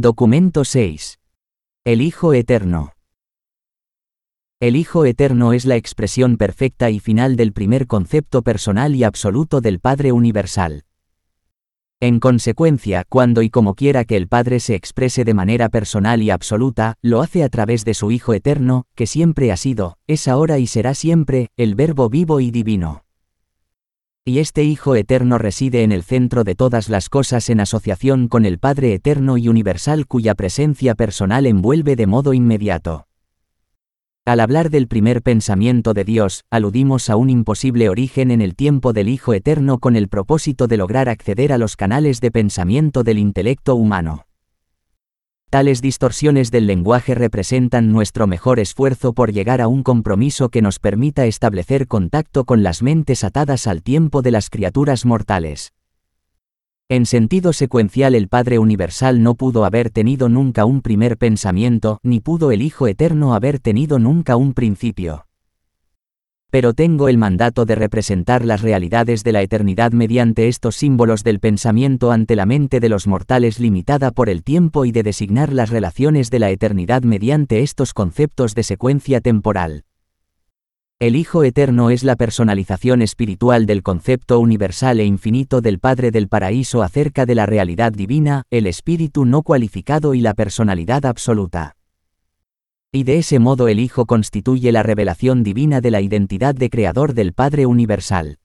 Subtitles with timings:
[0.00, 1.18] Documento 6.
[1.84, 2.92] El Hijo Eterno.
[4.60, 9.60] El Hijo Eterno es la expresión perfecta y final del primer concepto personal y absoluto
[9.60, 10.84] del Padre Universal.
[11.98, 16.30] En consecuencia, cuando y como quiera que el Padre se exprese de manera personal y
[16.30, 20.60] absoluta, lo hace a través de su Hijo Eterno, que siempre ha sido, es ahora
[20.60, 23.07] y será siempre, el Verbo vivo y divino.
[24.24, 28.44] Y este Hijo Eterno reside en el centro de todas las cosas en asociación con
[28.44, 33.06] el Padre Eterno y Universal cuya presencia personal envuelve de modo inmediato.
[34.28, 38.92] Al hablar del primer pensamiento de Dios, aludimos a un imposible origen en el tiempo
[38.92, 43.18] del Hijo Eterno con el propósito de lograr acceder a los canales de pensamiento del
[43.18, 44.27] intelecto humano.
[45.50, 50.78] Tales distorsiones del lenguaje representan nuestro mejor esfuerzo por llegar a un compromiso que nos
[50.78, 55.72] permita establecer contacto con las mentes atadas al tiempo de las criaturas mortales.
[56.90, 62.20] En sentido secuencial el Padre Universal no pudo haber tenido nunca un primer pensamiento, ni
[62.20, 65.27] pudo el Hijo Eterno haber tenido nunca un principio.
[66.50, 71.40] Pero tengo el mandato de representar las realidades de la eternidad mediante estos símbolos del
[71.40, 75.68] pensamiento ante la mente de los mortales limitada por el tiempo y de designar las
[75.68, 79.84] relaciones de la eternidad mediante estos conceptos de secuencia temporal.
[81.00, 86.28] El Hijo Eterno es la personalización espiritual del concepto universal e infinito del Padre del
[86.28, 91.77] Paraíso acerca de la realidad divina, el Espíritu no cualificado y la personalidad absoluta.
[92.90, 97.12] Y de ese modo el Hijo constituye la revelación divina de la identidad de Creador
[97.12, 98.38] del Padre Universal.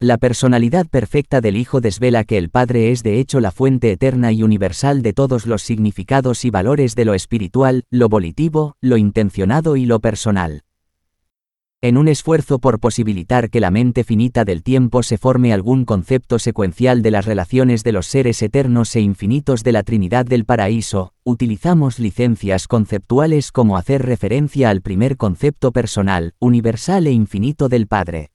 [0.00, 4.32] La personalidad perfecta del Hijo desvela que el Padre es de hecho la fuente eterna
[4.32, 9.76] y universal de todos los significados y valores de lo espiritual, lo volitivo, lo intencionado
[9.76, 10.64] y lo personal.
[11.82, 16.38] En un esfuerzo por posibilitar que la mente finita del tiempo se forme algún concepto
[16.38, 21.14] secuencial de las relaciones de los seres eternos e infinitos de la Trinidad del Paraíso,
[21.24, 28.30] utilizamos licencias conceptuales como hacer referencia al primer concepto personal, universal e infinito del Padre.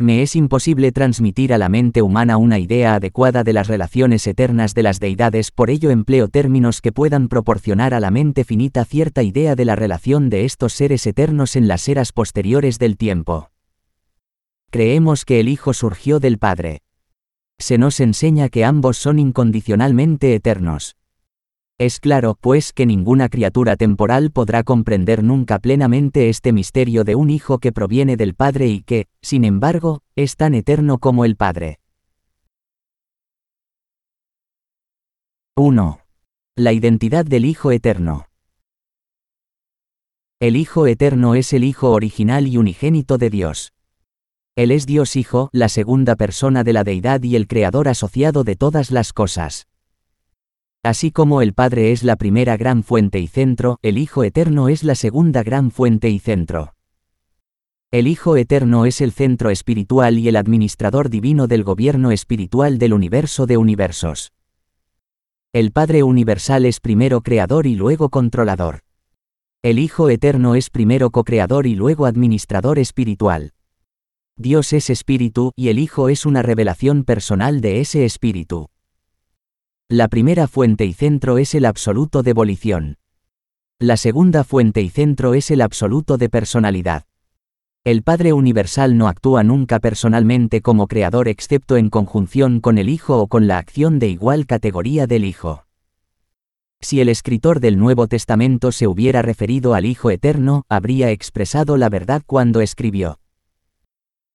[0.00, 4.72] Me es imposible transmitir a la mente humana una idea adecuada de las relaciones eternas
[4.72, 9.24] de las deidades, por ello empleo términos que puedan proporcionar a la mente finita cierta
[9.24, 13.50] idea de la relación de estos seres eternos en las eras posteriores del tiempo.
[14.70, 16.82] Creemos que el Hijo surgió del Padre.
[17.58, 20.97] Se nos enseña que ambos son incondicionalmente eternos.
[21.80, 27.30] Es claro, pues, que ninguna criatura temporal podrá comprender nunca plenamente este misterio de un
[27.30, 31.78] Hijo que proviene del Padre y que, sin embargo, es tan eterno como el Padre.
[35.56, 36.00] 1.
[36.56, 38.26] La identidad del Hijo Eterno.
[40.40, 43.72] El Hijo Eterno es el Hijo original y unigénito de Dios.
[44.56, 48.56] Él es Dios Hijo, la segunda persona de la deidad y el Creador asociado de
[48.56, 49.67] todas las cosas.
[50.88, 54.84] Así como el Padre es la primera gran fuente y centro, el Hijo Eterno es
[54.84, 56.76] la segunda gran fuente y centro.
[57.90, 62.94] El Hijo Eterno es el centro espiritual y el administrador divino del gobierno espiritual del
[62.94, 64.32] universo de universos.
[65.52, 68.80] El Padre Universal es primero creador y luego controlador.
[69.60, 73.52] El Hijo Eterno es primero co-creador y luego administrador espiritual.
[74.36, 78.70] Dios es espíritu y el Hijo es una revelación personal de ese espíritu.
[79.90, 82.98] La primera fuente y centro es el absoluto de volición.
[83.78, 87.04] La segunda fuente y centro es el absoluto de personalidad.
[87.84, 93.18] El Padre Universal no actúa nunca personalmente como creador excepto en conjunción con el Hijo
[93.18, 95.64] o con la acción de igual categoría del Hijo.
[96.82, 101.88] Si el escritor del Nuevo Testamento se hubiera referido al Hijo Eterno, habría expresado la
[101.88, 103.20] verdad cuando escribió.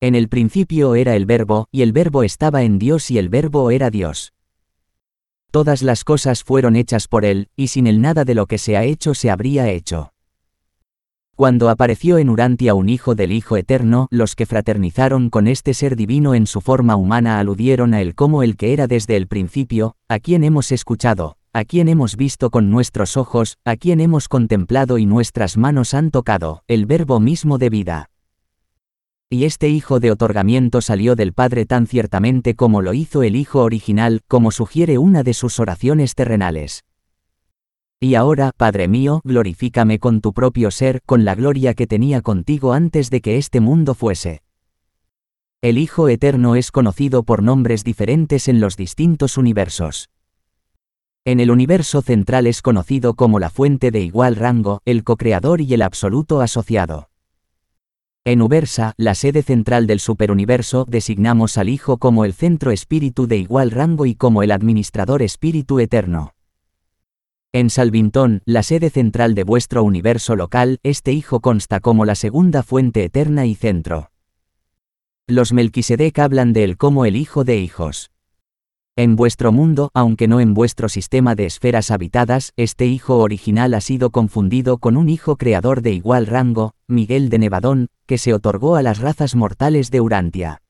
[0.01, 3.69] En el principio era el Verbo, y el Verbo estaba en Dios y el Verbo
[3.69, 4.32] era Dios.
[5.53, 8.75] Todas las cosas fueron hechas por Él, y sin Él nada de lo que se
[8.75, 10.11] ha hecho se habría hecho.
[11.35, 15.95] Cuando apareció en Urantia un hijo del Hijo Eterno, los que fraternizaron con este ser
[15.95, 19.95] divino en su forma humana aludieron a Él como el que era desde el principio,
[20.07, 24.97] a quien hemos escuchado, a quien hemos visto con nuestros ojos, a quien hemos contemplado
[24.97, 28.09] y nuestras manos han tocado, el verbo mismo de vida.
[29.29, 33.61] Y este hijo de otorgamiento salió del Padre tan ciertamente como lo hizo el Hijo
[33.63, 36.83] original, como sugiere una de sus oraciones terrenales.
[37.99, 42.73] Y ahora, Padre mío, glorifícame con tu propio ser, con la gloria que tenía contigo
[42.73, 44.41] antes de que este mundo fuese.
[45.61, 50.09] El Hijo Eterno es conocido por nombres diferentes en los distintos universos.
[51.23, 55.73] En el universo central es conocido como la fuente de igual rango, el co-creador y
[55.73, 57.07] el absoluto asociado.
[58.25, 63.35] En Ubersa, la sede central del superuniverso, designamos al Hijo como el centro espíritu de
[63.35, 66.33] igual rango y como el administrador espíritu eterno.
[67.51, 72.63] En Salvintón, la sede central de vuestro universo local, este Hijo consta como la segunda
[72.63, 74.09] fuente eterna y centro.
[75.27, 78.12] Los Melquisedec hablan de él como el Hijo de hijos.
[78.95, 83.81] En vuestro mundo, aunque no en vuestro sistema de esferas habitadas, este hijo original ha
[83.81, 88.75] sido confundido con un hijo creador de igual rango, Miguel de Nevadón, que se otorgó
[88.75, 90.61] a las razas mortales de Urantia.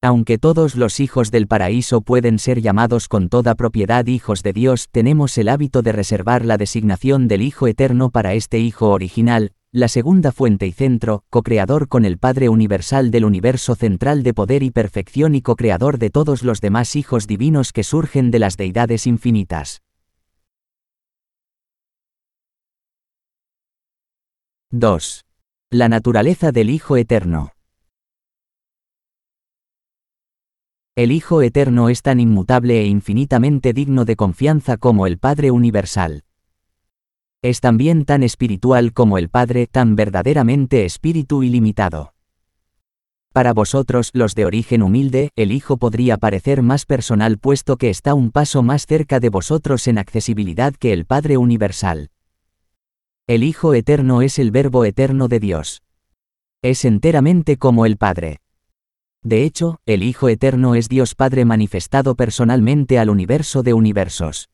[0.00, 4.86] Aunque todos los hijos del paraíso pueden ser llamados con toda propiedad hijos de Dios,
[4.88, 9.86] tenemos el hábito de reservar la designación del Hijo Eterno para este Hijo original, la
[9.86, 14.72] segunda fuente y centro, co-creador con el Padre Universal del universo central de poder y
[14.72, 19.82] perfección y co-creador de todos los demás hijos divinos que surgen de las deidades infinitas.
[24.72, 25.24] 2.
[25.70, 27.52] La naturaleza del Hijo Eterno.
[30.96, 36.24] El Hijo Eterno es tan inmutable e infinitamente digno de confianza como el Padre Universal.
[37.42, 42.12] Es también tan espiritual como el Padre, tan verdaderamente espíritu ilimitado.
[43.32, 48.12] Para vosotros, los de origen humilde, el Hijo podría parecer más personal puesto que está
[48.12, 52.10] un paso más cerca de vosotros en accesibilidad que el Padre Universal.
[53.26, 55.82] El Hijo Eterno es el Verbo Eterno de Dios.
[56.60, 58.40] Es enteramente como el Padre.
[59.22, 64.49] De hecho, el Hijo Eterno es Dios Padre manifestado personalmente al universo de universos.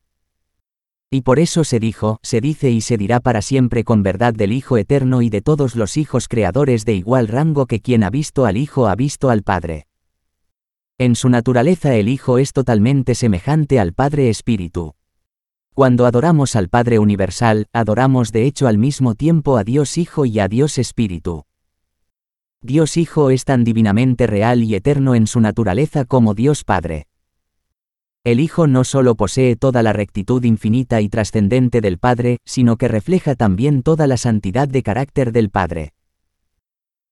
[1.11, 4.53] Y por eso se dijo, se dice y se dirá para siempre con verdad del
[4.53, 8.45] Hijo Eterno y de todos los hijos creadores de igual rango que quien ha visto
[8.45, 9.87] al Hijo ha visto al Padre.
[10.99, 14.95] En su naturaleza el Hijo es totalmente semejante al Padre Espíritu.
[15.75, 20.41] Cuando adoramos al Padre Universal, adoramos de hecho al mismo tiempo a Dios Hijo y
[20.41, 21.45] a Dios Espíritu.
[22.63, 27.07] Dios Hijo es tan divinamente real y eterno en su naturaleza como Dios Padre.
[28.27, 32.89] El Hijo no solo posee toda la rectitud infinita y trascendente del Padre, sino que
[32.89, 35.93] refleja también toda la santidad de carácter del Padre.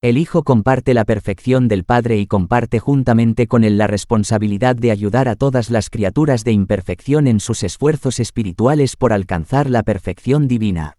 [0.03, 4.91] El Hijo comparte la perfección del Padre y comparte juntamente con él la responsabilidad de
[4.91, 10.49] ayudar a todas las criaturas de imperfección en sus esfuerzos espirituales por alcanzar la perfección
[10.49, 10.99] divina.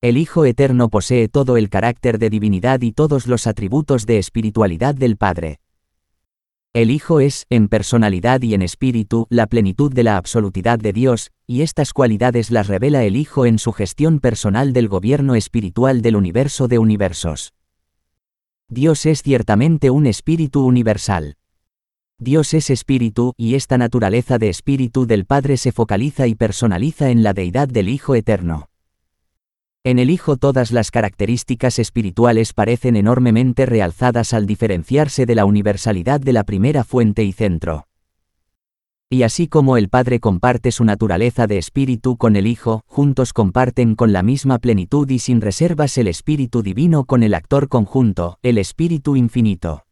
[0.00, 4.94] El Hijo Eterno posee todo el carácter de divinidad y todos los atributos de espiritualidad
[4.94, 5.58] del Padre.
[6.74, 11.30] El Hijo es, en personalidad y en espíritu, la plenitud de la absolutidad de Dios,
[11.46, 16.16] y estas cualidades las revela el Hijo en su gestión personal del gobierno espiritual del
[16.16, 17.52] universo de universos.
[18.70, 21.36] Dios es ciertamente un espíritu universal.
[22.18, 27.22] Dios es espíritu, y esta naturaleza de espíritu del Padre se focaliza y personaliza en
[27.22, 28.70] la deidad del Hijo eterno.
[29.84, 36.20] En el Hijo todas las características espirituales parecen enormemente realzadas al diferenciarse de la universalidad
[36.20, 37.88] de la primera fuente y centro.
[39.10, 43.96] Y así como el Padre comparte su naturaleza de espíritu con el Hijo, juntos comparten
[43.96, 48.58] con la misma plenitud y sin reservas el Espíritu Divino con el actor conjunto, el
[48.58, 49.84] Espíritu Infinito.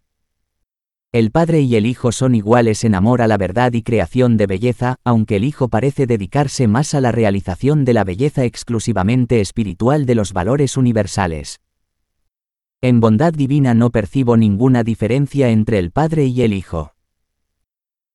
[1.12, 4.46] El Padre y el Hijo son iguales en amor a la verdad y creación de
[4.46, 10.06] belleza, aunque el Hijo parece dedicarse más a la realización de la belleza exclusivamente espiritual
[10.06, 11.60] de los valores universales.
[12.80, 16.94] En bondad divina no percibo ninguna diferencia entre el Padre y el Hijo.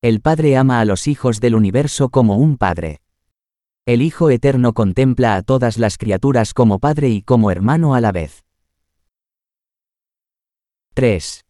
[0.01, 3.01] El Padre ama a los hijos del universo como un Padre.
[3.85, 8.13] El Hijo Eterno contempla a todas las criaturas como Padre y como hermano a la
[8.13, 8.45] vez.
[10.93, 11.44] 3.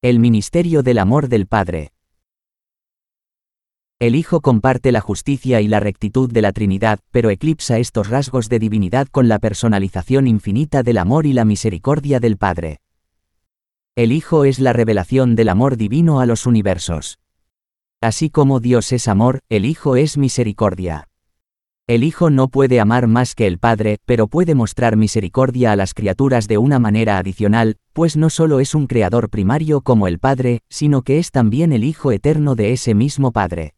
[0.00, 1.90] El ministerio del amor del Padre.
[3.98, 8.48] El Hijo comparte la justicia y la rectitud de la Trinidad, pero eclipsa estos rasgos
[8.48, 12.78] de divinidad con la personalización infinita del amor y la misericordia del Padre.
[13.96, 17.18] El Hijo es la revelación del amor divino a los universos.
[18.00, 21.07] Así como Dios es amor, el Hijo es misericordia.
[21.88, 25.94] El Hijo no puede amar más que el Padre, pero puede mostrar misericordia a las
[25.94, 30.60] criaturas de una manera adicional, pues no solo es un creador primario como el Padre,
[30.68, 33.72] sino que es también el Hijo eterno de ese mismo Padre.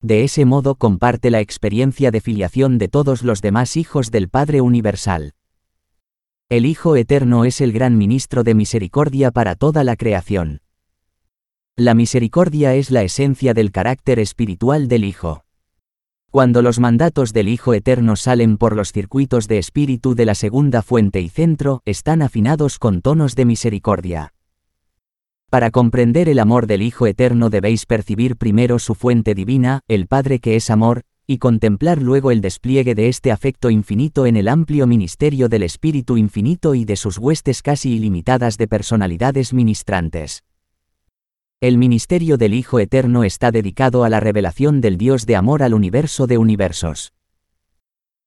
[0.00, 4.62] De ese modo comparte la experiencia de filiación de todos los demás hijos del Padre
[4.62, 5.34] Universal.
[6.48, 10.62] El Hijo Eterno es el gran ministro de misericordia para toda la creación.
[11.76, 15.45] La misericordia es la esencia del carácter espiritual del Hijo.
[16.36, 20.82] Cuando los mandatos del Hijo Eterno salen por los circuitos de espíritu de la segunda
[20.82, 24.34] fuente y centro, están afinados con tonos de misericordia.
[25.48, 30.38] Para comprender el amor del Hijo Eterno debéis percibir primero su fuente divina, el Padre
[30.38, 34.86] que es amor, y contemplar luego el despliegue de este afecto infinito en el amplio
[34.86, 40.44] ministerio del Espíritu Infinito y de sus huestes casi ilimitadas de personalidades ministrantes.
[41.62, 45.72] El ministerio del Hijo Eterno está dedicado a la revelación del Dios de amor al
[45.72, 47.14] universo de universos.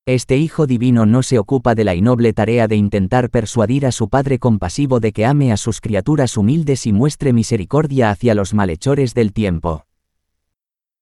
[0.08, 4.10] Este Hijo Divino no se ocupa de la innoble tarea de intentar persuadir a su
[4.10, 9.14] Padre compasivo de que ame a sus criaturas humildes y muestre misericordia hacia los malhechores
[9.14, 9.86] del tiempo.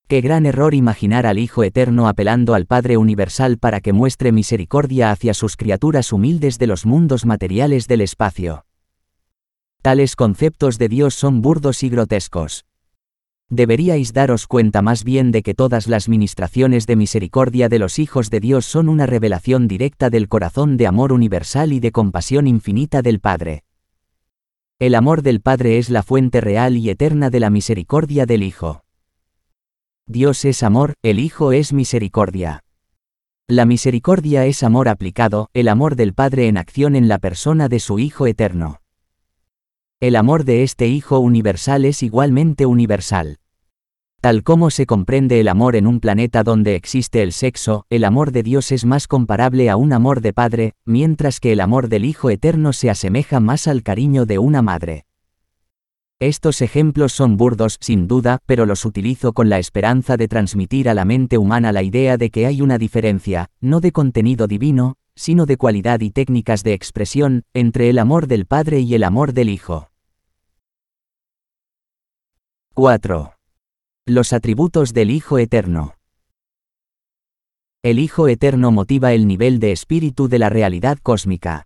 [0.09, 5.11] Qué gran error imaginar al Hijo Eterno apelando al Padre Universal para que muestre misericordia
[5.11, 8.66] hacia sus criaturas humildes de los mundos materiales del espacio.
[9.87, 12.65] Tales conceptos de Dios son burdos y grotescos.
[13.49, 18.29] Deberíais daros cuenta más bien de que todas las ministraciones de misericordia de los hijos
[18.29, 23.01] de Dios son una revelación directa del corazón de amor universal y de compasión infinita
[23.01, 23.63] del Padre.
[24.77, 28.83] El amor del Padre es la fuente real y eterna de la misericordia del Hijo.
[30.05, 32.65] Dios es amor, el Hijo es misericordia.
[33.47, 37.79] La misericordia es amor aplicado, el amor del Padre en acción en la persona de
[37.79, 38.81] su Hijo eterno.
[39.99, 43.37] El amor de este Hijo universal es igualmente universal.
[44.21, 48.31] Tal como se comprende el amor en un planeta donde existe el sexo, el amor
[48.31, 52.05] de Dios es más comparable a un amor de padre, mientras que el amor del
[52.05, 55.07] Hijo eterno se asemeja más al cariño de una madre.
[56.19, 60.93] Estos ejemplos son burdos, sin duda, pero los utilizo con la esperanza de transmitir a
[60.93, 65.47] la mente humana la idea de que hay una diferencia, no de contenido divino, sino
[65.47, 69.49] de cualidad y técnicas de expresión, entre el amor del Padre y el amor del
[69.49, 69.86] Hijo.
[72.79, 73.33] 4.
[74.05, 75.95] Los atributos del Hijo Eterno.
[77.81, 81.65] El Hijo Eterno motiva el nivel de espíritu de la realidad cósmica.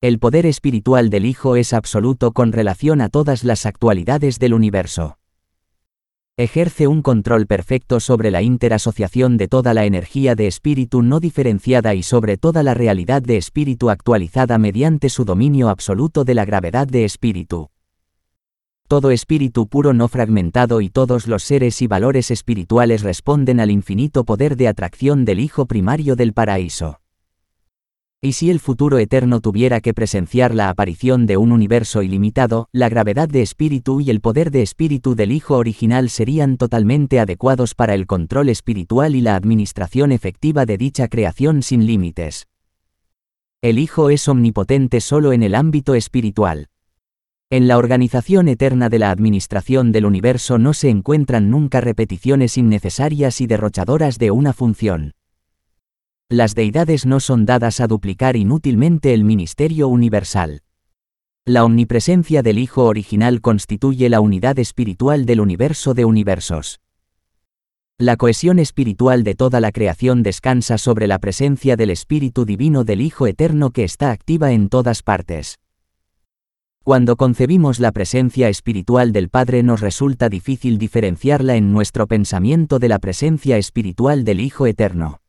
[0.00, 5.18] El poder espiritual del Hijo es absoluto con relación a todas las actualidades del universo
[6.38, 11.94] ejerce un control perfecto sobre la interasociación de toda la energía de espíritu no diferenciada
[11.94, 16.88] y sobre toda la realidad de espíritu actualizada mediante su dominio absoluto de la gravedad
[16.88, 17.71] de espíritu.
[18.92, 24.24] Todo espíritu puro no fragmentado y todos los seres y valores espirituales responden al infinito
[24.24, 27.00] poder de atracción del Hijo primario del paraíso.
[28.20, 32.90] Y si el futuro eterno tuviera que presenciar la aparición de un universo ilimitado, la
[32.90, 37.94] gravedad de espíritu y el poder de espíritu del Hijo original serían totalmente adecuados para
[37.94, 42.46] el control espiritual y la administración efectiva de dicha creación sin límites.
[43.62, 46.68] El Hijo es omnipotente solo en el ámbito espiritual.
[47.52, 53.40] En la organización eterna de la administración del universo no se encuentran nunca repeticiones innecesarias
[53.40, 55.12] y derrochadoras de una función
[56.32, 60.62] las deidades no son dadas a duplicar inútilmente el ministerio universal.
[61.44, 66.80] La omnipresencia del Hijo original constituye la unidad espiritual del universo de universos.
[67.98, 73.02] La cohesión espiritual de toda la creación descansa sobre la presencia del Espíritu Divino del
[73.02, 75.58] Hijo Eterno que está activa en todas partes.
[76.84, 82.88] Cuando concebimos la presencia espiritual del Padre nos resulta difícil diferenciarla en nuestro pensamiento de
[82.88, 85.20] la presencia espiritual del Hijo Eterno.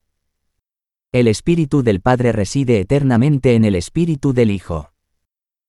[1.11, 4.93] El Espíritu del Padre reside eternamente en el Espíritu del Hijo.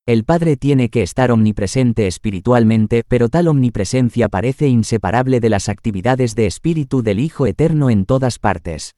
[0.06, 6.34] El Padre tiene que estar omnipresente espiritualmente, pero tal omnipresencia parece inseparable de las actividades
[6.34, 8.94] de Espíritu del Hijo Eterno en todas partes.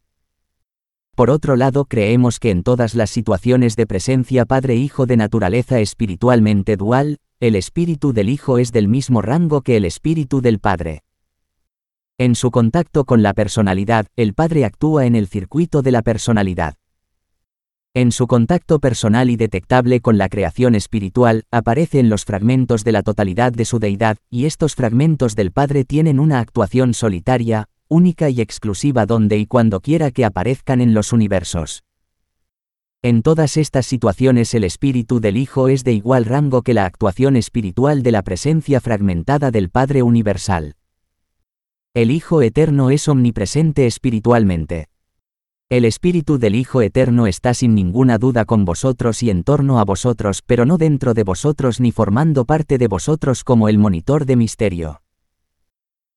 [1.16, 6.76] Por otro lado, creemos que en todas las situaciones de presencia Padre-Hijo de naturaleza espiritualmente
[6.76, 11.04] dual, el Espíritu del Hijo es del mismo rango que el Espíritu del Padre.
[12.18, 16.74] En su contacto con la personalidad, el Padre actúa en el circuito de la personalidad.
[17.94, 22.92] En su contacto personal y detectable con la creación espiritual, aparece en los fragmentos de
[22.92, 28.30] la totalidad de su deidad, y estos fragmentos del Padre tienen una actuación solitaria, única
[28.30, 31.84] y exclusiva donde y cuando quiera que aparezcan en los universos.
[33.02, 37.36] En todas estas situaciones el espíritu del Hijo es de igual rango que la actuación
[37.36, 40.74] espiritual de la presencia fragmentada del Padre Universal.
[41.94, 44.88] El Hijo Eterno es omnipresente espiritualmente.
[45.68, 49.84] El Espíritu del Hijo Eterno está sin ninguna duda con vosotros y en torno a
[49.84, 54.36] vosotros, pero no dentro de vosotros ni formando parte de vosotros como el monitor de
[54.36, 55.02] misterio.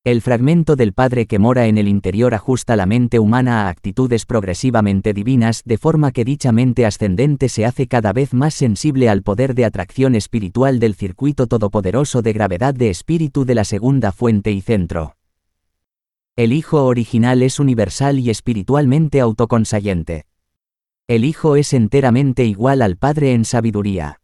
[0.05, 4.25] El fragmento del Padre que mora en el interior ajusta la mente humana a actitudes
[4.25, 9.23] progresivamente divinas, de forma que dicha mente ascendente se hace cada vez más sensible al
[9.23, 14.51] poder de atracción espiritual del circuito todopoderoso de gravedad de espíritu de la segunda fuente
[14.51, 15.17] y centro.
[16.37, 20.27] El Hijo original es universal y espiritualmente autoconsayente.
[21.09, 24.21] El Hijo es enteramente igual al Padre en sabiduría.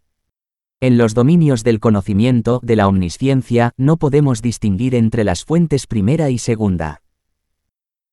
[0.82, 6.30] En los dominios del conocimiento, de la omnisciencia, no podemos distinguir entre las fuentes primera
[6.30, 7.02] y segunda.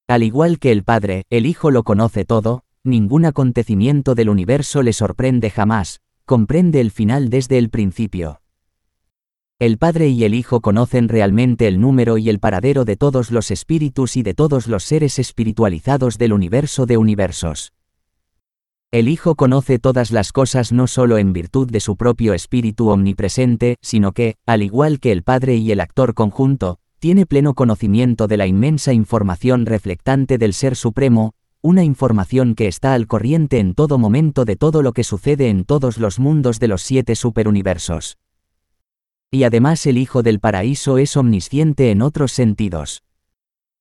[0.06, 4.92] Al igual que el Padre, el Hijo lo conoce todo, ningún acontecimiento del universo le
[4.92, 8.40] sorprende jamás, comprende el final desde el principio.
[9.58, 13.50] El Padre y el Hijo conocen realmente el número y el paradero de todos los
[13.50, 17.72] espíritus y de todos los seres espiritualizados del universo de universos.
[18.92, 23.76] El Hijo conoce todas las cosas no solo en virtud de su propio espíritu omnipresente,
[23.80, 28.36] sino que, al igual que el Padre y el actor conjunto, tiene pleno conocimiento de
[28.36, 31.32] la inmensa información reflectante del Ser Supremo,
[31.62, 35.64] una información que está al corriente en todo momento de todo lo que sucede en
[35.64, 38.18] todos los mundos de los siete superuniversos.
[39.30, 43.02] Y además el Hijo del Paraíso es omnisciente en otros sentidos.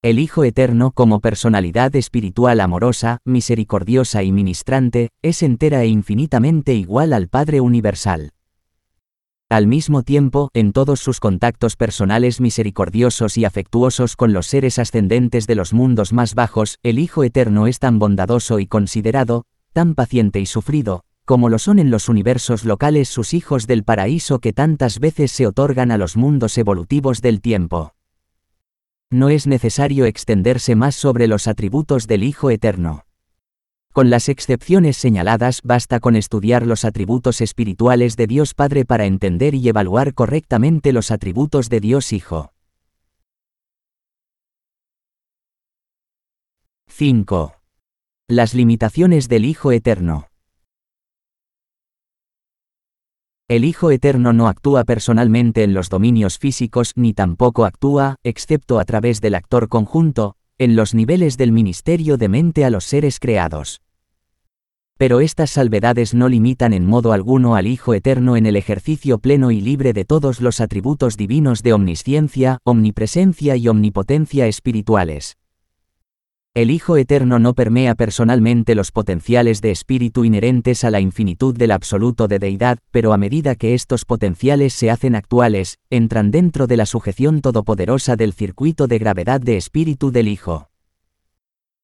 [0.04, 7.14] El Hijo Eterno como personalidad espiritual amorosa, misericordiosa y ministrante, es entera e infinitamente igual
[7.14, 8.32] al Padre Universal.
[9.48, 15.46] Al mismo tiempo, en todos sus contactos personales misericordiosos y afectuosos con los seres ascendentes
[15.46, 20.40] de los mundos más bajos, el Hijo Eterno es tan bondadoso y considerado, tan paciente
[20.40, 25.00] y sufrido, como lo son en los universos locales sus hijos del paraíso que tantas
[25.00, 27.94] veces se otorgan a los mundos evolutivos del tiempo.
[29.14, 33.06] No es necesario extenderse más sobre los atributos del Hijo Eterno.
[33.92, 39.54] Con las excepciones señaladas basta con estudiar los atributos espirituales de Dios Padre para entender
[39.54, 42.54] y evaluar correctamente los atributos de Dios Hijo.
[46.88, 47.56] 5.
[48.30, 50.31] Las limitaciones del Hijo Eterno.
[53.52, 58.86] El Hijo Eterno no actúa personalmente en los dominios físicos ni tampoco actúa, excepto a
[58.86, 63.82] través del actor conjunto, en los niveles del ministerio de mente a los seres creados.
[64.98, 69.52] Pero estas salvedades no limitan en modo alguno al Hijo Eterno en el ejercicio pleno
[69.52, 75.36] y libre de todos los atributos divinos de omnisciencia, omnipresencia y omnipotencia espirituales.
[76.54, 81.72] El Hijo Eterno no permea personalmente los potenciales de espíritu inherentes a la infinitud del
[81.72, 86.76] absoluto de deidad, pero a medida que estos potenciales se hacen actuales, entran dentro de
[86.76, 90.70] la sujeción todopoderosa del circuito de gravedad de espíritu del Hijo.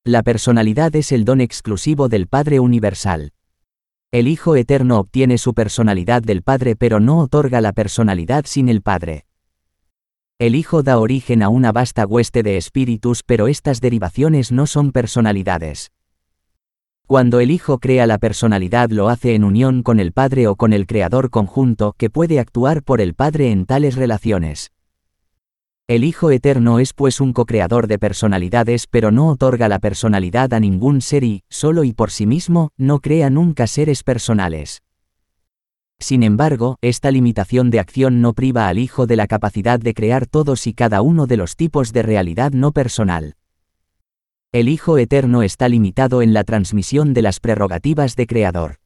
[0.03, 3.31] La personalidad es el don exclusivo del Padre Universal.
[4.11, 8.81] El Hijo Eterno obtiene su personalidad del Padre pero no otorga la personalidad sin el
[8.81, 9.26] Padre.
[10.39, 14.91] El Hijo da origen a una vasta hueste de espíritus, pero estas derivaciones no son
[14.91, 15.91] personalidades.
[17.07, 20.73] Cuando el Hijo crea la personalidad lo hace en unión con el Padre o con
[20.73, 24.71] el Creador conjunto que puede actuar por el Padre en tales relaciones.
[25.87, 30.59] El Hijo Eterno es pues un co-creador de personalidades pero no otorga la personalidad a
[30.59, 34.83] ningún ser y, solo y por sí mismo, no crea nunca seres personales.
[35.99, 40.27] Sin embargo, esta limitación de acción no priva al Hijo de la capacidad de crear
[40.27, 43.35] todos y cada uno de los tipos de realidad no personal.
[44.51, 48.77] El Hijo Eterno está limitado en la transmisión de las prerrogativas de Creador.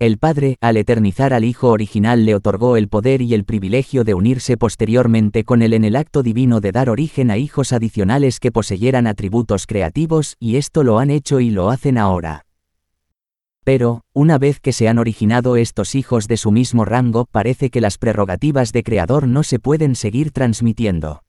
[0.00, 4.14] El Padre, al eternizar al Hijo original, le otorgó el poder y el privilegio de
[4.14, 8.50] unirse posteriormente con él en el acto divino de dar origen a hijos adicionales que
[8.50, 12.46] poseyeran atributos creativos, y esto lo han hecho y lo hacen ahora.
[13.64, 17.80] Pero, una vez que se han originado estos hijos de su mismo rango, parece que
[17.80, 21.22] las prerrogativas de Creador no se pueden seguir transmitiendo.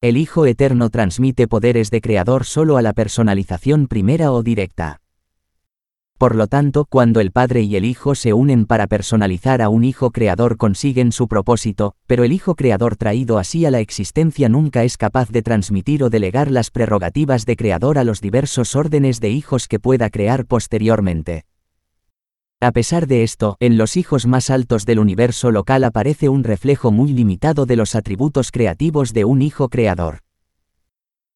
[0.00, 5.01] El Hijo Eterno transmite poderes de Creador solo a la personalización primera o directa.
[6.22, 9.82] Por lo tanto, cuando el Padre y el Hijo se unen para personalizar a un
[9.82, 14.84] Hijo Creador consiguen su propósito, pero el Hijo Creador traído así a la existencia nunca
[14.84, 19.30] es capaz de transmitir o delegar las prerrogativas de Creador a los diversos órdenes de
[19.30, 21.44] hijos que pueda crear posteriormente.
[22.60, 26.92] A pesar de esto, en los hijos más altos del universo local aparece un reflejo
[26.92, 30.20] muy limitado de los atributos creativos de un Hijo Creador.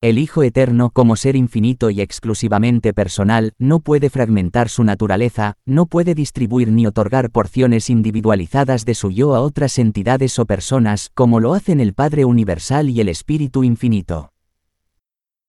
[0.06, 5.86] El Hijo Eterno como ser infinito y exclusivamente personal, no puede fragmentar su naturaleza, no
[5.86, 11.40] puede distribuir ni otorgar porciones individualizadas de su yo a otras entidades o personas, como
[11.40, 14.30] lo hacen el Padre Universal y el Espíritu Infinito.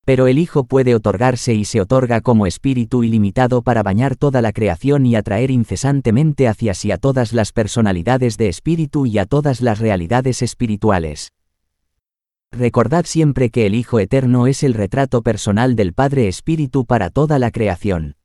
[0.06, 4.54] Pero el Hijo puede otorgarse y se otorga como espíritu ilimitado para bañar toda la
[4.54, 9.62] creación y atraer incesantemente hacia sí a todas las personalidades de espíritu y a todas
[9.62, 11.32] las realidades espirituales.
[12.58, 17.38] Recordad siempre que el Hijo Eterno es el retrato personal del Padre Espíritu para toda
[17.38, 18.15] la creación.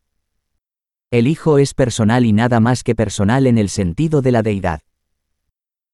[1.11, 4.81] El Hijo es personal y nada más que personal en el sentido de la deidad.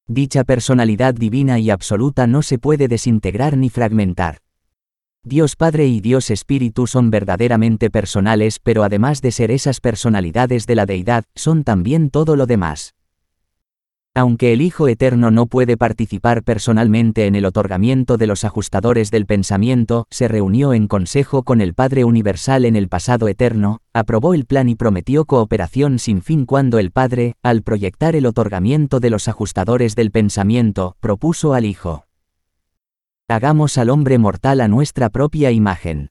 [0.07, 4.37] Dicha personalidad divina y absoluta no se puede desintegrar ni fragmentar.
[5.21, 10.75] Dios Padre y Dios Espíritu son verdaderamente personales, pero además de ser esas personalidades de
[10.75, 12.95] la deidad, son también todo lo demás.
[14.15, 19.27] Aunque el Hijo Eterno no puede participar personalmente en el otorgamiento de los ajustadores del
[19.27, 24.45] pensamiento, se reunió en consejo con el Padre Universal en el pasado eterno, aprobó el
[24.45, 29.27] plan y prometió cooperación sin fin cuando el Padre, al proyectar el otorgamiento de los
[29.27, 32.05] ajustadores del pensamiento, propuso al Hijo.
[33.27, 36.09] Hagamos al hombre mortal a nuestra propia imagen.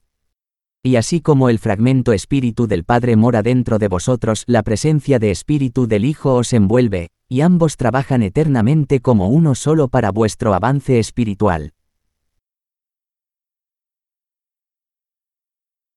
[0.81, 5.29] Y así como el fragmento espíritu del Padre mora dentro de vosotros, la presencia de
[5.31, 10.97] espíritu del Hijo os envuelve, y ambos trabajan eternamente como uno solo para vuestro avance
[10.97, 11.73] espiritual.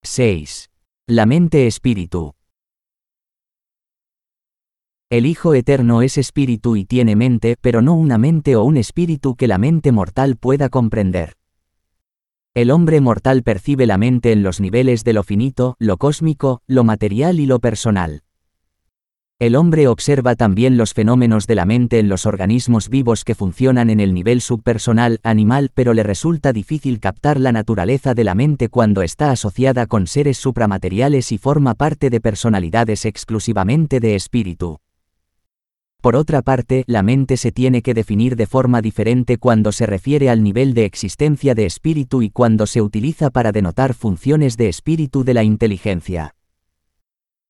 [0.03, 0.69] 6.
[1.07, 2.35] La mente espíritu.
[5.09, 9.35] El Hijo Eterno es espíritu y tiene mente, pero no una mente o un espíritu
[9.35, 11.33] que la mente mortal pueda comprender.
[12.53, 16.83] El hombre mortal percibe la mente en los niveles de lo finito, lo cósmico, lo
[16.83, 18.21] material y lo personal.
[19.43, 23.89] El hombre observa también los fenómenos de la mente en los organismos vivos que funcionan
[23.89, 28.69] en el nivel subpersonal, animal, pero le resulta difícil captar la naturaleza de la mente
[28.69, 34.79] cuando está asociada con seres supramateriales y forma parte de personalidades exclusivamente de espíritu.
[35.99, 40.29] Por otra parte, la mente se tiene que definir de forma diferente cuando se refiere
[40.29, 45.25] al nivel de existencia de espíritu y cuando se utiliza para denotar funciones de espíritu
[45.25, 46.33] de la inteligencia.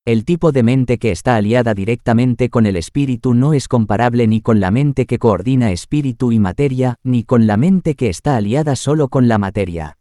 [0.06, 4.42] El tipo de mente que está aliada directamente con el espíritu no es comparable ni
[4.42, 8.76] con la mente que coordina espíritu y materia, ni con la mente que está aliada
[8.76, 9.98] solo con la materia.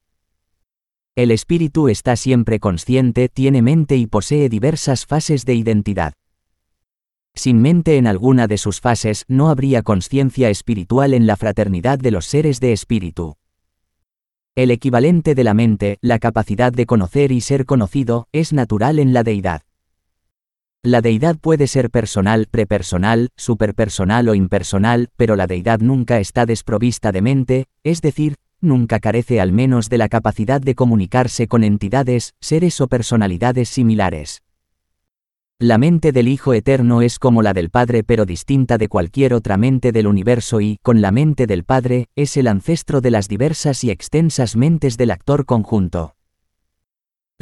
[1.14, 6.14] El espíritu está siempre consciente, tiene mente y posee diversas fases de identidad.
[7.36, 12.10] Sin mente en alguna de sus fases no habría conciencia espiritual en la fraternidad de
[12.10, 13.36] los seres de espíritu.
[14.56, 19.12] El equivalente de la mente, la capacidad de conocer y ser conocido, es natural en
[19.12, 19.62] la deidad.
[20.85, 27.12] La deidad puede ser personal, prepersonal, superpersonal o impersonal, pero la deidad nunca está desprovista
[27.12, 32.35] de mente, es decir, nunca carece al menos de la capacidad de comunicarse con entidades,
[32.40, 34.42] seres o personalidades similares.
[35.61, 39.57] La mente del Hijo Eterno es como la del Padre pero distinta de cualquier otra
[39.57, 43.85] mente del universo y, con la mente del Padre, es el ancestro de las diversas
[43.85, 46.16] y extensas mentes del actor conjunto.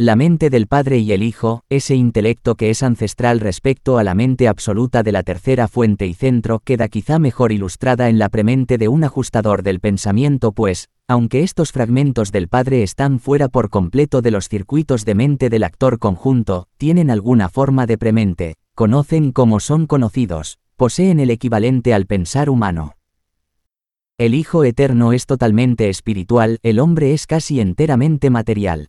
[0.02, 4.14] La mente del Padre y el Hijo, ese intelecto que es ancestral respecto a la
[4.14, 8.78] mente absoluta de la tercera fuente y centro, queda quizá mejor ilustrada en la premente
[8.78, 14.22] de un ajustador del pensamiento, pues, aunque estos fragmentos del Padre están fuera por completo
[14.22, 19.60] de los circuitos de mente del actor conjunto, tienen alguna forma de premente, conocen como
[19.60, 22.94] son conocidos, poseen el equivalente al pensar humano.
[24.16, 28.88] El Hijo Eterno es totalmente espiritual, el hombre es casi enteramente material.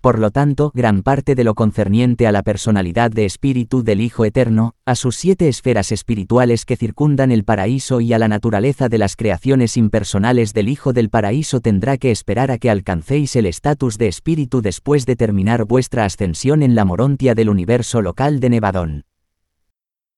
[0.00, 4.24] Por lo tanto, gran parte de lo concerniente a la personalidad de espíritu del Hijo
[4.24, 8.96] Eterno, a sus siete esferas espirituales que circundan el paraíso y a la naturaleza de
[8.96, 13.98] las creaciones impersonales del Hijo del Paraíso tendrá que esperar a que alcancéis el estatus
[13.98, 19.09] de espíritu después de terminar vuestra ascensión en la morontia del universo local de Nevadón.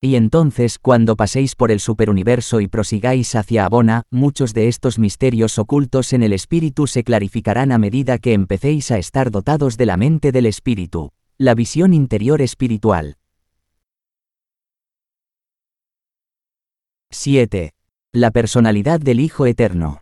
[0.05, 5.61] Y entonces, cuando paséis por el superuniverso y prosigáis hacia Abona, muchos de estos misterios
[5.61, 9.97] ocultos en el espíritu se clarificarán a medida que empecéis a estar dotados de la
[9.97, 13.17] mente del espíritu, la visión interior espiritual.
[17.11, 17.73] 7.
[18.13, 20.02] La personalidad del Hijo Eterno.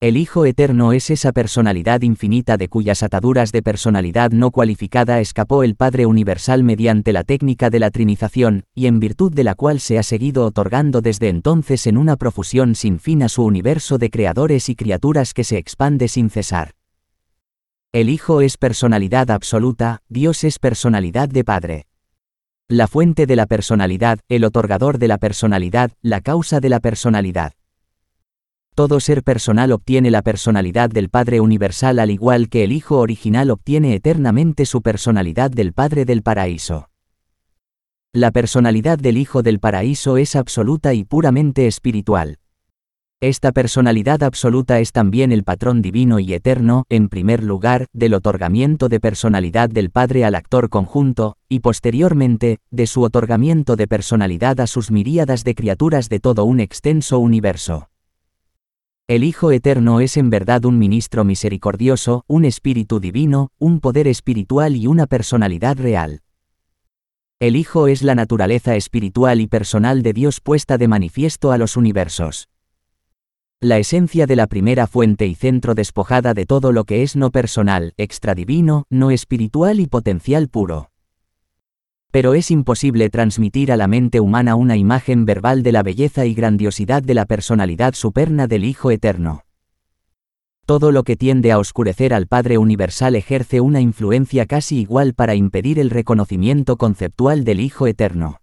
[0.00, 5.64] El Hijo Eterno es esa personalidad infinita de cuyas ataduras de personalidad no cualificada escapó
[5.64, 9.80] el Padre Universal mediante la técnica de la trinización, y en virtud de la cual
[9.80, 14.08] se ha seguido otorgando desde entonces en una profusión sin fin a su universo de
[14.08, 16.74] creadores y criaturas que se expande sin cesar.
[17.90, 21.86] El Hijo es personalidad absoluta, Dios es personalidad de Padre.
[22.68, 27.57] La fuente de la personalidad, el otorgador de la personalidad, la causa de la personalidad.
[28.78, 33.50] Todo ser personal obtiene la personalidad del Padre Universal al igual que el Hijo original
[33.50, 36.88] obtiene eternamente su personalidad del Padre del Paraíso.
[38.12, 42.38] La personalidad del Hijo del Paraíso es absoluta y puramente espiritual.
[43.20, 48.88] Esta personalidad absoluta es también el patrón divino y eterno, en primer lugar, del otorgamiento
[48.88, 54.68] de personalidad del Padre al actor conjunto, y posteriormente, de su otorgamiento de personalidad a
[54.68, 57.88] sus miríadas de criaturas de todo un extenso universo.
[59.08, 64.76] El Hijo Eterno es en verdad un ministro misericordioso, un espíritu divino, un poder espiritual
[64.76, 66.20] y una personalidad real.
[67.40, 71.78] El Hijo es la naturaleza espiritual y personal de Dios puesta de manifiesto a los
[71.78, 72.50] universos.
[73.60, 77.30] La esencia de la primera fuente y centro despojada de todo lo que es no
[77.30, 80.90] personal, extradivino, no espiritual y potencial puro.
[82.10, 86.34] Pero es imposible transmitir a la mente humana una imagen verbal de la belleza y
[86.34, 89.42] grandiosidad de la personalidad superna del Hijo Eterno.
[90.64, 95.34] Todo lo que tiende a oscurecer al Padre Universal ejerce una influencia casi igual para
[95.34, 98.40] impedir el reconocimiento conceptual del Hijo Eterno.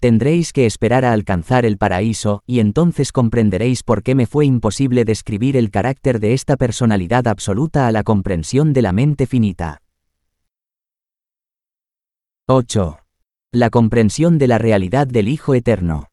[0.00, 5.04] Tendréis que esperar a alcanzar el paraíso, y entonces comprenderéis por qué me fue imposible
[5.04, 9.82] describir el carácter de esta personalidad absoluta a la comprensión de la mente finita.
[12.52, 12.98] 8.
[13.52, 16.08] La comprensión de la realidad del Hijo Eterno.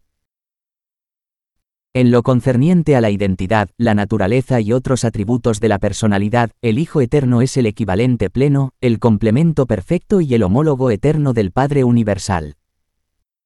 [1.95, 6.78] En lo concerniente a la identidad, la naturaleza y otros atributos de la personalidad, el
[6.78, 11.84] Hijo Eterno es el equivalente pleno, el complemento perfecto y el homólogo eterno del Padre
[11.84, 12.54] Universal.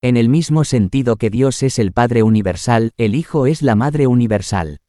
[0.01, 4.07] En el mismo sentido que Dios es el Padre Universal, el Hijo es la Madre
[4.07, 4.81] Universal.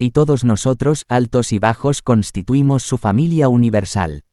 [0.00, 4.24] Y todos nosotros, altos y bajos, constituimos su familia universal.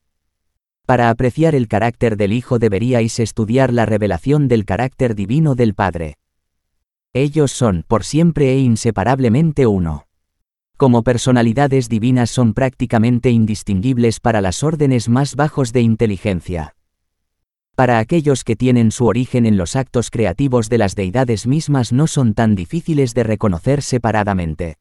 [0.92, 6.18] Para apreciar el carácter del Hijo deberíais estudiar la revelación del carácter divino del Padre.
[7.14, 10.08] Ellos son, por siempre e inseparablemente uno.
[10.76, 16.76] Como personalidades divinas son prácticamente indistinguibles para las órdenes más bajos de inteligencia.
[17.76, 22.06] Para aquellos que tienen su origen en los actos creativos de las deidades mismas no
[22.06, 24.81] son tan difíciles de reconocer separadamente.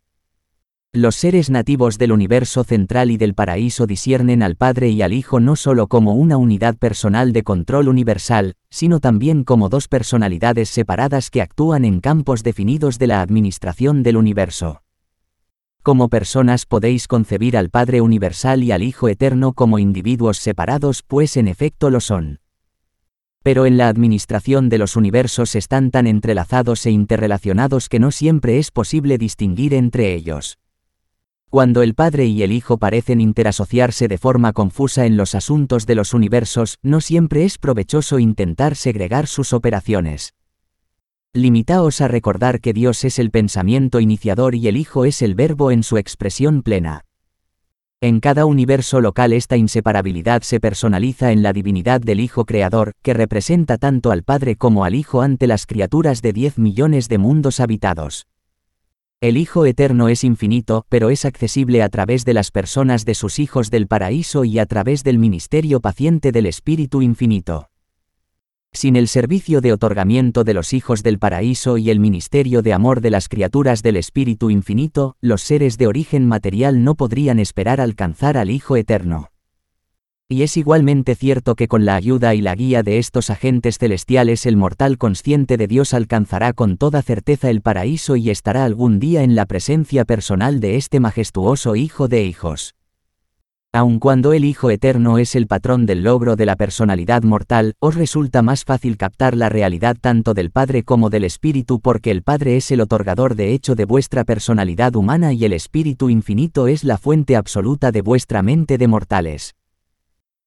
[0.92, 5.38] Los seres nativos del universo central y del paraíso disciernen al Padre y al Hijo
[5.38, 11.30] no solo como una unidad personal de control universal, sino también como dos personalidades separadas
[11.30, 14.82] que actúan en campos definidos de la administración del universo.
[15.84, 21.36] Como personas podéis concebir al Padre universal y al Hijo eterno como individuos separados, pues
[21.36, 22.40] en efecto lo son.
[23.44, 28.58] Pero en la administración de los universos están tan entrelazados e interrelacionados que no siempre
[28.58, 30.58] es posible distinguir entre ellos.
[31.50, 35.96] Cuando el Padre y el Hijo parecen interasociarse de forma confusa en los asuntos de
[35.96, 40.34] los universos, no siempre es provechoso intentar segregar sus operaciones.
[41.32, 45.72] Limitaos a recordar que Dios es el pensamiento iniciador y el Hijo es el verbo
[45.72, 47.04] en su expresión plena.
[48.00, 53.12] En cada universo local esta inseparabilidad se personaliza en la divinidad del Hijo Creador, que
[53.12, 57.58] representa tanto al Padre como al Hijo ante las criaturas de 10 millones de mundos
[57.58, 58.29] habitados.
[59.22, 63.38] El Hijo Eterno es infinito, pero es accesible a través de las personas de sus
[63.38, 67.68] hijos del paraíso y a través del ministerio paciente del Espíritu Infinito.
[68.72, 73.02] Sin el servicio de otorgamiento de los hijos del paraíso y el ministerio de amor
[73.02, 78.38] de las criaturas del Espíritu Infinito, los seres de origen material no podrían esperar alcanzar
[78.38, 79.28] al Hijo Eterno.
[80.32, 84.46] Y es igualmente cierto que con la ayuda y la guía de estos agentes celestiales
[84.46, 89.24] el mortal consciente de Dios alcanzará con toda certeza el paraíso y estará algún día
[89.24, 92.76] en la presencia personal de este majestuoso Hijo de hijos.
[93.72, 97.96] Aun cuando el Hijo Eterno es el patrón del logro de la personalidad mortal, os
[97.96, 102.56] resulta más fácil captar la realidad tanto del Padre como del Espíritu porque el Padre
[102.56, 106.98] es el otorgador de hecho de vuestra personalidad humana y el Espíritu Infinito es la
[106.98, 109.56] fuente absoluta de vuestra mente de mortales.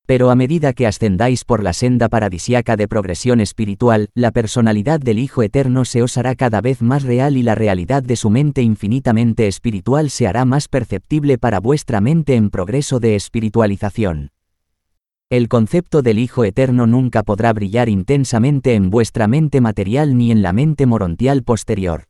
[0.06, 5.18] Pero a medida que ascendáis por la senda paradisiaca de progresión espiritual, la personalidad del
[5.18, 8.62] Hijo Eterno se os hará cada vez más real y la realidad de su mente
[8.62, 14.32] infinitamente espiritual se hará más perceptible para vuestra mente en progreso de espiritualización.
[15.30, 20.42] El concepto del Hijo Eterno nunca podrá brillar intensamente en vuestra mente material ni en
[20.42, 22.04] la mente morontial posterior.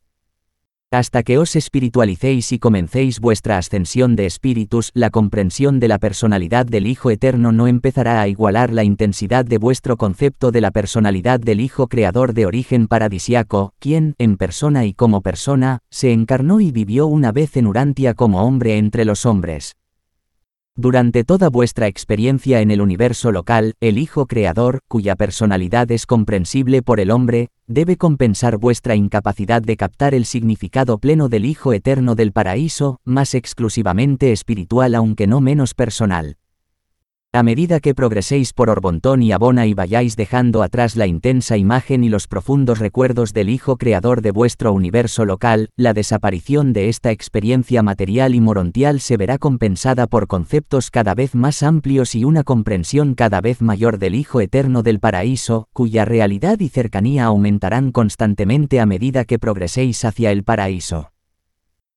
[0.94, 6.66] Hasta que os espiritualicéis y comencéis vuestra ascensión de espíritus, la comprensión de la personalidad
[6.66, 11.40] del Hijo Eterno no empezará a igualar la intensidad de vuestro concepto de la personalidad
[11.40, 16.70] del Hijo Creador de origen paradisiaco, quien, en persona y como persona, se encarnó y
[16.70, 19.74] vivió una vez en Urantia como hombre entre los hombres.
[20.76, 26.82] Durante toda vuestra experiencia en el universo local, el Hijo Creador, cuya personalidad es comprensible
[26.82, 32.16] por el hombre, debe compensar vuestra incapacidad de captar el significado pleno del Hijo Eterno
[32.16, 36.38] del Paraíso, más exclusivamente espiritual aunque no menos personal.
[37.34, 42.04] A medida que progreséis por Orbontón y Abona y vayáis dejando atrás la intensa imagen
[42.04, 47.10] y los profundos recuerdos del Hijo Creador de vuestro universo local, la desaparición de esta
[47.10, 52.44] experiencia material y morontial se verá compensada por conceptos cada vez más amplios y una
[52.44, 58.78] comprensión cada vez mayor del Hijo Eterno del Paraíso, cuya realidad y cercanía aumentarán constantemente
[58.78, 61.10] a medida que progreséis hacia el paraíso.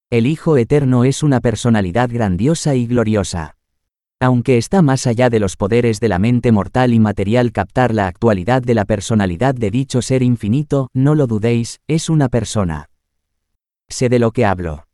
[0.10, 3.57] El Hijo Eterno es una personalidad grandiosa y gloriosa.
[4.20, 8.08] Aunque está más allá de los poderes de la mente mortal y material captar la
[8.08, 12.90] actualidad de la personalidad de dicho ser infinito, no lo dudéis, es una persona.
[13.88, 14.88] Sé de lo que hablo.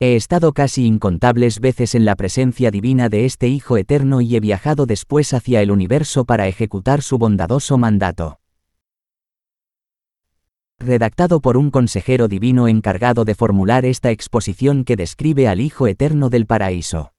[0.00, 4.40] He estado casi incontables veces en la presencia divina de este Hijo Eterno y he
[4.40, 8.40] viajado después hacia el universo para ejecutar su bondadoso mandato.
[10.78, 16.28] Redactado por un consejero divino encargado de formular esta exposición que describe al Hijo Eterno
[16.28, 17.12] del Paraíso.